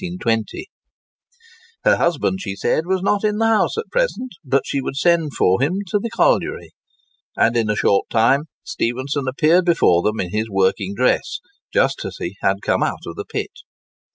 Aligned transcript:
Her 1.83 1.97
husband, 1.97 2.41
she 2.41 2.55
said, 2.55 2.87
was 2.87 3.03
not 3.03 3.23
in 3.23 3.37
the 3.37 3.45
house 3.45 3.77
at 3.77 3.91
present, 3.91 4.31
but 4.43 4.63
she 4.65 4.81
would 4.81 4.95
send 4.95 5.35
for 5.35 5.61
him 5.61 5.81
to 5.89 5.99
the 5.99 6.09
colliery. 6.09 6.71
And 7.37 7.55
in 7.55 7.69
a 7.69 7.75
short 7.75 8.09
time 8.09 8.45
Stephenson 8.63 9.27
appeared 9.27 9.63
before 9.65 10.01
them 10.01 10.19
in 10.19 10.31
his 10.31 10.49
working 10.49 10.95
dress, 10.95 11.37
just 11.71 12.03
as 12.03 12.17
he 12.17 12.33
had 12.41 12.63
come 12.63 12.81
out 12.81 13.05
of 13.05 13.15
the 13.15 13.25
pit. 13.25 13.51